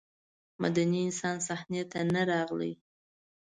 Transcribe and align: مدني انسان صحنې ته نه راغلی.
مدني 0.63 0.99
انسان 1.07 1.37
صحنې 1.47 1.81
ته 1.91 1.99
نه 2.13 2.21
راغلی. 2.31 2.73